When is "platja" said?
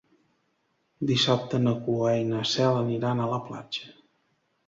3.51-3.93